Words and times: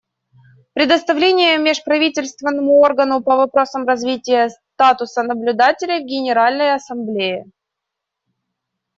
Предоставление 0.73 1.59
Межправительственному 1.59 2.79
органу 2.81 3.21
по 3.21 3.35
вопросам 3.37 3.85
развития 3.85 4.49
статуса 4.73 5.21
наблюдателя 5.21 5.99
в 5.99 6.07
Генеральной 6.07 6.73
Ассамблее. 6.73 7.45